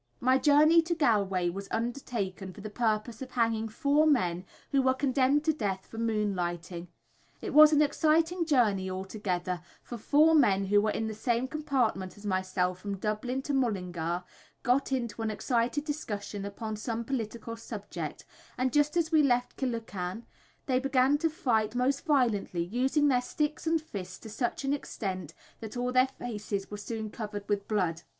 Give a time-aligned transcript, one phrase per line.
[0.19, 4.95] My journey to Galway was undertaken for the purpose of hanging four men who were
[4.95, 6.87] condemned to death for moonlighting.
[7.39, 12.17] It was an exciting journey altogether, for four men who were in the same compartment
[12.17, 14.23] as myself from Dublin to Mullingar
[14.63, 18.25] got into an excited discussion upon some political subject,
[18.57, 20.23] and just as we left Killucan
[20.65, 25.35] they began to fight most violently, using their sticks and fists to such an extent
[25.59, 28.01] that all their faces were soon covered with blood.